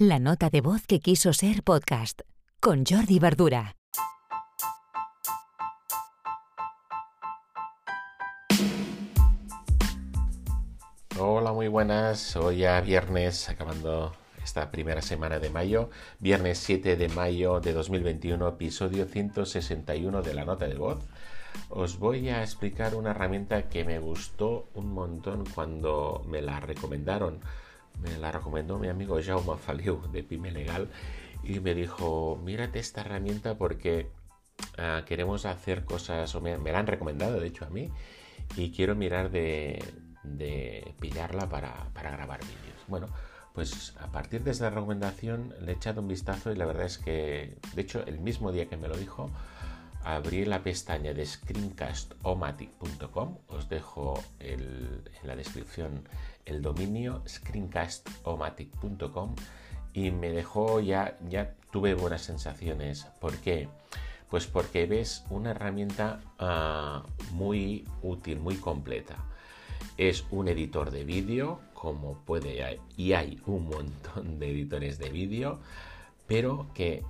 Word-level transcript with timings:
La 0.00 0.20
nota 0.20 0.48
de 0.48 0.60
voz 0.60 0.86
que 0.86 1.00
quiso 1.00 1.32
ser 1.32 1.64
podcast 1.64 2.20
con 2.60 2.84
Jordi 2.86 3.18
Verdura. 3.18 3.74
Hola, 11.18 11.52
muy 11.52 11.66
buenas. 11.66 12.36
Hoy 12.36 12.58
ya 12.58 12.80
viernes, 12.80 13.48
acabando 13.48 14.14
esta 14.40 14.70
primera 14.70 15.02
semana 15.02 15.40
de 15.40 15.50
mayo, 15.50 15.90
viernes 16.20 16.58
7 16.58 16.94
de 16.94 17.08
mayo 17.08 17.58
de 17.58 17.72
2021, 17.72 18.46
episodio 18.46 19.04
161 19.04 20.22
de 20.22 20.32
la 20.32 20.44
nota 20.44 20.68
de 20.68 20.76
voz. 20.76 20.98
Os 21.70 21.98
voy 21.98 22.28
a 22.28 22.44
explicar 22.44 22.94
una 22.94 23.10
herramienta 23.10 23.68
que 23.68 23.82
me 23.82 23.98
gustó 23.98 24.68
un 24.74 24.92
montón 24.92 25.44
cuando 25.52 26.24
me 26.28 26.40
la 26.40 26.60
recomendaron 26.60 27.40
me 28.00 28.18
la 28.18 28.32
recomendó 28.32 28.78
mi 28.78 28.88
amigo 28.88 29.18
Jaume 29.22 29.56
Faliu 29.56 30.00
de 30.12 30.22
Pyme 30.22 30.50
Legal 30.50 30.88
y 31.42 31.60
me 31.60 31.74
dijo, 31.74 32.40
mírate 32.42 32.78
esta 32.78 33.02
herramienta 33.02 33.56
porque 33.56 34.10
ah, 34.76 35.02
queremos 35.06 35.46
hacer 35.46 35.84
cosas, 35.84 36.34
o 36.34 36.40
me, 36.40 36.58
la 36.58 36.78
han 36.78 36.86
recomendado 36.86 37.40
de 37.40 37.46
hecho 37.46 37.64
a 37.64 37.70
mí, 37.70 37.90
y 38.56 38.70
quiero 38.70 38.96
mirar 38.96 39.30
de, 39.30 39.82
pillarla 41.00 41.48
para, 41.48 41.90
grabar 41.94 42.40
vídeos. 42.40 42.84
Bueno, 42.86 43.06
pues 43.54 43.94
a 44.00 44.12
partir 44.12 44.44
de 44.44 44.52
esa 44.52 44.70
recomendación 44.70 45.54
le 45.60 45.72
he 45.72 45.74
echado 45.74 46.00
un 46.00 46.08
vistazo 46.08 46.52
y 46.52 46.56
la 46.56 46.66
verdad 46.66 46.86
es 46.86 46.98
que, 46.98 47.58
de 47.74 47.82
hecho, 47.82 48.04
el 48.06 48.20
mismo 48.20 48.52
día 48.52 48.68
que 48.68 48.76
me 48.76 48.88
lo 48.88 48.96
dijo, 48.96 49.30
abrí 50.04 50.44
la 50.44 50.62
pestaña 50.62 51.14
de 51.14 51.26
screencastomatic.com. 51.26 53.38
Os 53.48 53.68
dejo 53.68 54.22
en 54.38 55.02
la 55.24 55.34
descripción 55.36 56.08
el 56.48 56.62
dominio 56.62 57.22
screencastomatic.com 57.28 59.34
y 59.92 60.10
me 60.10 60.30
dejó 60.30 60.80
ya, 60.80 61.18
ya 61.28 61.54
tuve 61.70 61.94
buenas 61.94 62.22
sensaciones. 62.22 63.04
¿Por 63.20 63.36
qué? 63.38 63.68
Pues 64.30 64.46
porque 64.46 64.86
ves 64.86 65.24
una 65.30 65.52
herramienta 65.52 66.20
ah, 66.38 67.04
muy 67.32 67.86
útil, 68.02 68.40
muy 68.40 68.56
completa. 68.56 69.16
Es 69.96 70.26
un 70.30 70.48
editor 70.48 70.90
de 70.90 71.04
vídeo, 71.04 71.60
como 71.74 72.18
puede, 72.24 72.80
y 72.96 73.12
hay 73.12 73.40
un 73.46 73.68
montón 73.68 74.38
de 74.38 74.50
editores 74.50 74.98
de 74.98 75.10
vídeo, 75.10 75.60
pero 76.26 76.68
que 76.74 77.04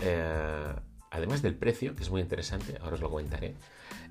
eh, 0.00 0.74
además 1.10 1.42
del 1.42 1.54
precio, 1.54 1.94
que 1.94 2.02
es 2.02 2.10
muy 2.10 2.20
interesante, 2.20 2.76
ahora 2.80 2.94
os 2.94 3.00
lo 3.00 3.10
comentaré, 3.10 3.54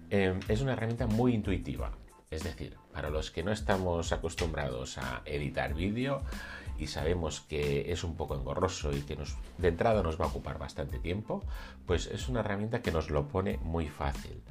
eh, 0.10 0.40
es 0.48 0.62
una 0.62 0.74
herramienta 0.74 1.08
muy 1.08 1.34
intuitiva. 1.34 1.92
Es 2.34 2.44
decir, 2.44 2.78
para 2.92 3.12
los 3.12 3.30
que 3.30 3.44
no 3.44 3.52
estamos 3.52 4.12
acostumbrados 4.12 4.98
a 4.98 5.22
editar 5.26 5.76
vídeo 5.76 6.24
y 6.80 6.88
sabemos 6.88 7.42
que 7.42 7.92
es 7.92 8.04
un 8.04 8.16
poco 8.16 8.36
engorroso 8.36 8.92
y 8.92 9.02
que 9.02 9.16
de 9.60 9.68
entrada 9.68 10.02
nos 10.02 10.20
va 10.20 10.26
a 10.26 10.30
ocupar 10.30 10.58
bastante 10.58 10.98
tiempo, 10.98 11.44
pues 11.86 12.08
es 12.08 12.28
una 12.30 12.40
herramienta 12.40 12.82
que 12.82 12.92
nos 12.92 13.12
lo 13.12 13.28
pone 13.28 13.60
muy 13.60 13.88
fácil 13.88 14.42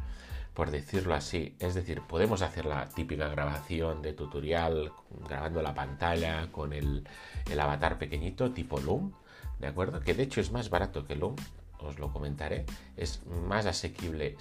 por 0.55 0.71
decirlo 0.71 1.15
así. 1.15 1.57
Es 1.59 1.75
decir, 1.75 2.03
podemos 2.03 2.43
hacer 2.43 2.67
la 2.67 2.87
típica 2.89 3.27
grabación 3.29 4.03
de 4.03 4.13
tutorial 4.13 4.93
grabando 5.27 5.63
la 5.63 5.75
pantalla 5.75 6.53
con 6.53 6.73
el, 6.73 7.09
el, 7.51 7.59
avatar 7.59 7.99
pequeñito 7.99 8.53
tipo 8.53 8.79
Loom, 8.79 9.13
¿de 9.59 9.67
acuerdo? 9.67 10.01
Que 10.01 10.15
de 10.15 10.25
hecho 10.25 10.41
es 10.43 10.53
más 10.53 10.69
barato 10.69 11.07
que 11.07 11.17
Loom, 11.17 11.37
os 11.85 11.99
lo 11.99 12.13
comentaré, 12.13 12.65
es 12.97 13.25
más 13.27 13.67
asequible 13.67 14.37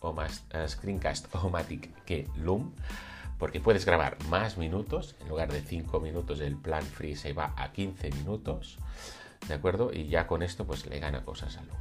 o 0.00 0.12
más, 0.12 0.44
uh, 0.54 0.68
Screencast-O-Matic 0.68 2.04
que 2.04 2.28
Loom, 2.36 2.72
porque 3.38 3.60
puedes 3.60 3.84
grabar 3.84 4.16
más 4.28 4.56
minutos, 4.58 5.16
en 5.20 5.28
lugar 5.28 5.52
de 5.52 5.62
5 5.62 6.00
minutos 6.00 6.40
el 6.40 6.56
plan 6.56 6.84
free 6.84 7.16
se 7.16 7.32
va 7.32 7.54
a 7.56 7.72
15 7.72 8.10
minutos, 8.10 8.78
¿de 9.48 9.54
acuerdo? 9.54 9.92
Y 9.92 10.08
ya 10.08 10.26
con 10.26 10.42
esto 10.42 10.66
pues 10.66 10.86
le 10.86 11.00
gana 11.00 11.24
cosas 11.24 11.56
a 11.56 11.62
Loom. 11.62 11.78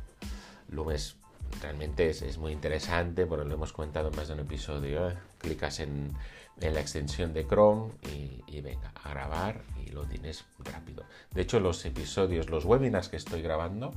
Loom 0.69 0.91
es 0.91 1.15
realmente 1.59 2.09
es, 2.09 2.37
muy 2.37 2.53
interesante, 2.53 3.25
porque 3.25 3.45
lo 3.45 3.53
hemos 3.53 3.73
comentado 3.73 4.09
en 4.09 4.15
más 4.15 4.27
de 4.27 4.35
un 4.35 4.39
episodio. 4.41 5.09
¿eh? 5.09 5.17
Clicas 5.37 5.79
en, 5.79 6.13
la 6.57 6.79
extensión 6.79 7.33
de 7.33 7.47
Chrome 7.47 7.91
y, 8.03 8.43
y, 8.45 8.61
venga, 8.61 8.91
a 9.03 9.09
grabar 9.09 9.61
y 9.83 9.89
lo 9.89 10.05
tienes 10.05 10.45
rápido. 10.59 11.03
De 11.33 11.41
hecho, 11.41 11.59
los 11.59 11.83
episodios, 11.85 12.51
los 12.51 12.65
webinars 12.65 13.09
que 13.09 13.17
estoy 13.17 13.41
grabando, 13.41 13.93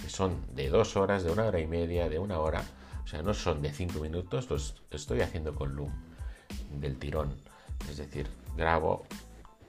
que 0.00 0.08
son 0.08 0.36
de 0.54 0.68
dos 0.68 0.96
horas, 0.96 1.24
de 1.24 1.30
una 1.30 1.44
hora 1.44 1.60
y 1.60 1.66
media, 1.66 2.08
de 2.08 2.18
una 2.18 2.38
hora, 2.38 2.64
o 3.04 3.06
sea, 3.06 3.22
no 3.22 3.34
son 3.34 3.62
de 3.62 3.72
cinco 3.72 4.00
minutos, 4.00 4.48
los 4.50 4.82
estoy 4.90 5.20
haciendo 5.20 5.54
con 5.54 5.74
Loom, 5.74 5.92
del 6.80 6.98
tirón. 6.98 7.34
Es 7.90 7.96
decir, 7.96 8.28
grabo 8.56 9.04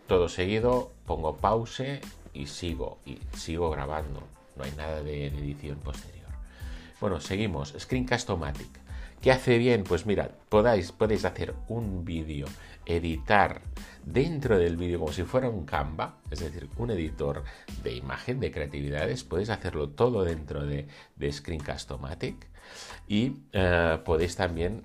todo 0.07 0.29
seguido, 0.29 0.91
pongo 1.05 1.37
pause 1.37 2.01
y 2.33 2.47
sigo, 2.47 2.99
y 3.05 3.19
sigo 3.35 3.69
grabando. 3.71 4.23
No 4.55 4.63
hay 4.63 4.71
nada 4.77 5.01
de 5.01 5.27
edición 5.27 5.77
posterior. 5.79 6.29
Bueno, 7.01 7.19
seguimos. 7.19 7.73
Screencast-O-Matic. 7.77 8.82
¿Qué 9.23 9.31
hace 9.31 9.57
bien? 9.57 9.85
Pues 9.85 10.05
mira, 10.05 10.31
podáis, 10.49 10.91
podéis 10.91 11.23
hacer 11.23 11.55
un 11.69 12.03
vídeo, 12.03 12.45
editar 12.85 13.61
dentro 14.03 14.57
del 14.57 14.75
vídeo 14.75 14.99
como 14.99 15.13
si 15.13 15.23
fuera 15.23 15.47
un 15.47 15.65
Canva, 15.65 16.17
es 16.29 16.41
decir, 16.41 16.67
un 16.75 16.91
editor 16.91 17.45
de 17.83 17.93
imagen, 17.93 18.41
de 18.41 18.51
creatividades, 18.51 19.23
podéis 19.23 19.49
hacerlo 19.49 19.87
todo 19.91 20.25
dentro 20.25 20.65
de, 20.65 20.87
Screencast-O-Matic 21.31 22.35
y 23.07 23.37
eh, 23.53 23.97
podéis 24.03 24.35
también 24.35 24.83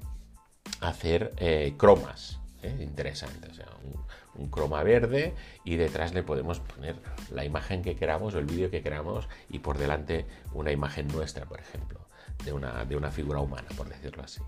hacer 0.82 1.32
eh, 1.38 1.74
cromas. 1.76 2.38
¿eh? 2.62 2.78
Interesante, 2.80 3.48
o 3.48 3.54
sea, 3.54 3.66
un, 3.82 4.40
un, 4.40 4.50
croma 4.50 4.84
verde 4.84 5.34
y 5.64 5.74
detrás 5.74 6.14
le 6.14 6.22
podemos 6.22 6.60
poner 6.60 6.94
la 7.32 7.44
imagen 7.44 7.82
que 7.82 7.96
queramos 7.96 8.36
o 8.36 8.38
el 8.38 8.46
vídeo 8.46 8.70
que 8.70 8.84
queramos 8.84 9.28
y 9.48 9.58
por 9.58 9.78
delante 9.78 10.26
una 10.52 10.70
imagen 10.70 11.08
nuestra, 11.08 11.44
por 11.44 11.58
ejemplo 11.58 12.07
de 12.44 12.52
una, 12.52 12.84
de 12.84 12.96
una 12.96 13.10
figura 13.10 13.40
humana, 13.40 13.68
por 13.76 13.88
decirlo 13.88 14.22
así. 14.22 14.40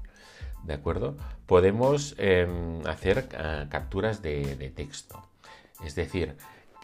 ¿De 0.65 0.75
acuerdo? 0.75 1.17
Podemos 1.47 2.15
em, 2.19 2.87
hacer 2.87 3.29
eh, 3.33 3.67
capturas 3.71 4.23
de, 4.23 4.73
texto. 4.75 5.23
Es 5.85 5.95
decir, 5.95 6.37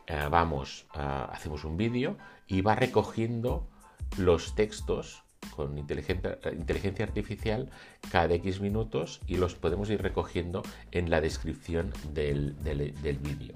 eh, 0.07 0.29
vamos, 0.31 0.87
hacemos 0.95 1.65
un 1.65 1.77
vídeo 1.77 2.17
y 2.47 2.63
va 2.63 2.75
recogiendo 2.75 3.67
los 4.17 4.55
textos 4.55 5.23
con 5.55 5.79
inteligencia, 5.79 6.39
inteligencia, 6.53 7.05
artificial 7.05 7.71
cada 8.11 8.35
X 8.35 8.61
minutos 8.61 9.21
y 9.27 9.37
los 9.37 9.55
podemos 9.55 9.91
ir 9.91 10.03
recogiendo 10.03 10.63
en 10.91 11.11
la 11.11 11.21
descripción 11.21 11.93
del, 12.13 12.57
del, 12.63 13.19
vídeo. 13.19 13.55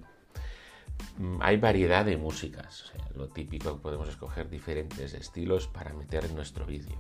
Mm, 1.18 1.38
hay 1.40 1.56
variedad 1.56 2.04
de 2.04 2.16
músicas, 2.16 2.92
lo 3.14 3.28
típico 3.28 3.78
podemos 3.78 4.08
escoger 4.08 4.48
diferentes 4.48 5.14
estilos 5.14 5.68
para 5.68 5.92
meter 5.92 6.24
en 6.24 6.34
nuestro 6.34 6.66
vídeo. 6.66 6.96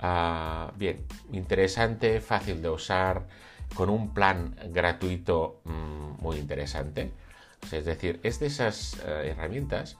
Ah, 0.00 0.72
bien, 0.76 1.04
interesante, 1.32 2.20
fácil 2.20 2.62
de 2.62 2.70
usar, 2.70 3.26
con 3.74 3.90
un 3.90 4.12
plan 4.14 4.56
gratuito 4.70 5.60
mm, 5.64 6.22
muy 6.22 6.36
interesante. 6.38 7.12
es 7.72 7.84
decir, 7.84 8.20
es 8.22 8.40
de 8.40 8.46
esas 8.46 8.98
eh, 9.04 9.30
herramientas 9.30 9.96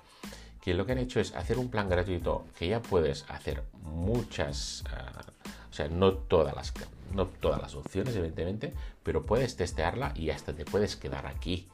que 0.61 0.75
lo 0.75 0.87
que 0.87 0.93
han 0.93 0.99
hecho 0.99 1.21
es 1.21 1.35
hacer 1.35 1.59
un 1.59 1.71
plan 1.71 1.89
gratuito 1.89 2.47
que 2.59 2.69
ya 2.69 2.81
puedes 2.83 3.25
hacer 3.29 3.63
muchas, 3.83 4.85
ah, 4.93 5.23
o 5.71 5.73
sea, 5.73 5.89
no 5.89 6.15
todas 6.15 6.55
las 6.55 6.73
no 7.15 7.27
todas 7.27 7.61
las 7.61 7.75
opciones, 7.75 8.15
evidentemente, 8.17 8.73
pero 9.03 9.25
puedes 9.25 9.57
testearla 9.57 10.13
y 10.15 10.31
hasta 10.31 10.53
te 10.53 10.65
puedes 10.65 10.97
quedar 10.97 11.27
aquí. 11.27 11.69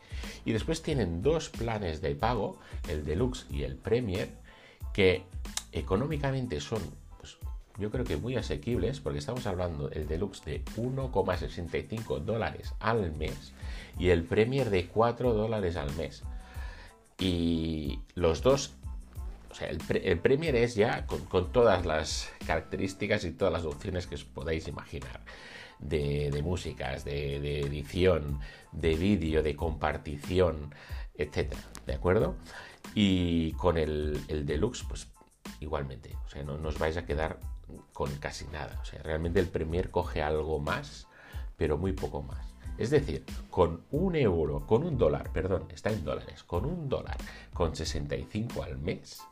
Y 0.44 0.52
después 0.52 0.82
tienen 0.82 1.22
dos 1.22 1.50
planes 1.50 2.00
de 2.00 2.14
pago, 2.14 2.58
el 2.88 3.04
Deluxe 3.04 3.46
y 3.50 3.62
el 3.62 3.76
Premier, 3.76 4.28
que 4.92 5.24
económicamente 5.72 6.60
son 6.60 6.80
yo 7.78 7.90
creo 7.90 8.04
que 8.04 8.16
muy 8.16 8.36
asequibles, 8.36 9.00
porque 9.00 9.18
estamos 9.18 9.46
hablando 9.46 9.90
el 9.90 10.06
deluxe 10.06 10.44
de 10.44 10.64
1,65 10.76 12.20
dólares 12.20 12.72
al 12.78 13.12
mes 13.16 13.52
y 13.98 14.10
el 14.10 14.22
Premier 14.22 14.70
de 14.70 14.86
4 14.86 15.32
dólares 15.34 15.76
al 15.76 15.92
mes. 15.96 16.22
Y 17.18 17.98
los 18.14 18.42
dos, 18.42 18.74
o 19.54 19.56
sea, 19.56 19.68
el, 19.68 20.18
Premier 20.18 20.56
es 20.56 20.74
ya 20.74 21.06
con, 21.06 21.52
todas 21.52 21.86
las 21.86 22.28
características 22.44 23.24
y 23.24 23.30
todas 23.30 23.52
las 23.52 23.64
opciones 23.64 24.08
que 24.08 24.16
os 24.16 24.24
podáis 24.24 24.66
imaginar. 24.66 25.20
De, 25.78 26.40
músicas, 26.42 27.04
de, 27.04 27.60
edición, 27.60 28.40
de 28.72 28.96
vídeo, 28.96 29.44
de 29.44 29.54
compartición, 29.54 30.74
etcétera, 31.14 31.60
¿de 31.86 31.94
acuerdo? 31.94 32.34
Y 32.96 33.52
con 33.52 33.78
el, 33.78 34.20
el 34.26 34.44
deluxe, 34.44 34.82
pues 34.88 35.06
igualmente, 35.60 36.16
o 36.26 36.28
sea, 36.28 36.42
no, 36.42 36.58
nos 36.58 36.76
vais 36.80 36.96
a 36.96 37.06
quedar 37.06 37.38
con 37.92 38.12
casi 38.16 38.46
nada. 38.46 38.80
O 38.82 38.84
sea, 38.84 39.02
realmente 39.04 39.38
el 39.38 39.46
Premier 39.46 39.88
coge 39.92 40.20
algo 40.20 40.58
más, 40.58 41.06
pero 41.56 41.78
muy 41.78 41.92
poco 41.92 42.22
más. 42.22 42.53
Es 42.76 42.90
decir, 42.90 43.24
con 43.50 43.82
un 43.92 44.16
euro, 44.16 44.66
con 44.66 44.82
un 44.82 44.98
dólar, 44.98 45.32
perdón, 45.32 45.66
está 45.72 45.90
en 45.90 46.04
dólares, 46.04 46.42
con 46.42 46.64
un 46.64 46.88
dólar, 46.88 47.16
con 47.52 47.76
65 47.76 48.62
al 48.62 48.78
mes, 48.78 49.22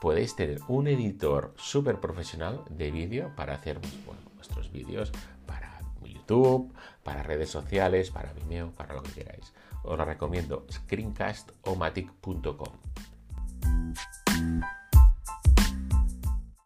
podéis 0.00 0.36
tener 0.36 0.60
un 0.68 0.86
editor 0.86 1.52
súper 1.56 2.00
profesional 2.00 2.62
de 2.70 2.90
vídeo 2.90 3.32
para 3.34 3.54
hacer 3.54 3.80
bueno, 4.04 4.20
vuestros 4.36 4.70
vídeos 4.70 5.10
para 5.46 5.80
YouTube, 6.04 6.72
para 7.02 7.22
redes 7.22 7.50
sociales, 7.50 8.10
para 8.10 8.32
Vimeo, 8.32 8.70
para 8.72 8.94
lo 8.94 9.02
que 9.02 9.12
queráis. 9.12 9.52
Os 9.82 9.98
lo 9.98 10.04
recomiendo, 10.04 10.66
screencastomatic.com. 10.70 13.15